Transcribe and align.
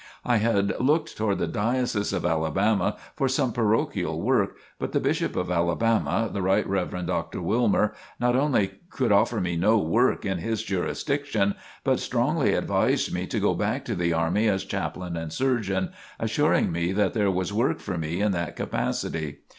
I 0.25 0.37
had 0.37 0.73
looked 0.81 1.15
toward 1.15 1.37
the 1.37 1.45
Diocese 1.45 2.11
of 2.11 2.25
Alabama 2.25 2.97
for 3.15 3.27
some 3.27 3.53
parochial 3.53 4.19
work, 4.19 4.55
but 4.79 4.93
the 4.93 4.99
Bishop 4.99 5.35
of 5.35 5.51
Alabama, 5.51 6.27
the 6.33 6.41
Rt. 6.41 6.65
Rev. 6.65 7.05
Dr. 7.05 7.39
Wilmer, 7.39 7.93
not 8.19 8.35
only 8.35 8.79
could 8.89 9.11
offer 9.11 9.39
me 9.39 9.55
no 9.55 9.77
work 9.77 10.25
in 10.25 10.39
his 10.39 10.63
jurisdiction, 10.63 11.53
but 11.83 11.99
strongly 11.99 12.55
advised 12.55 13.13
me 13.13 13.27
to 13.27 13.39
go 13.39 13.53
back 13.53 13.85
to 13.85 13.93
the 13.93 14.11
army 14.11 14.47
as 14.47 14.65
chaplain 14.65 15.15
and 15.15 15.31
surgeon, 15.31 15.91
assuring 16.19 16.71
me 16.71 16.91
that 16.93 17.13
there 17.13 17.29
was 17.29 17.53
work 17.53 17.77
for 17.79 17.95
me 17.95 18.21
in 18.21 18.31
that 18.31 18.55
capacity. 18.55 19.41